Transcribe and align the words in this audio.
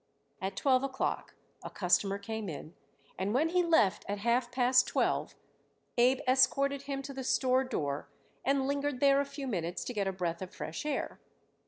At 0.41 0.55
twelve 0.55 0.81
o'clock 0.81 1.35
a 1.61 1.69
customer 1.69 2.17
came 2.17 2.49
in, 2.49 2.73
and 3.19 3.35
when 3.35 3.49
he 3.49 3.61
left 3.61 4.03
at 4.09 4.17
half 4.17 4.51
past 4.51 4.87
twelve 4.87 5.35
Abe 5.95 6.21
escorted 6.27 6.81
him 6.81 7.03
to 7.03 7.13
the 7.13 7.23
store 7.23 7.63
door 7.63 8.09
and 8.43 8.65
lingered 8.67 8.99
there 8.99 9.21
a 9.21 9.25
few 9.25 9.45
minutes 9.45 9.83
to 9.83 9.93
get 9.93 10.07
a 10.07 10.11
breath 10.11 10.41
of 10.41 10.49
fresh 10.55 10.87
air. 10.87 11.19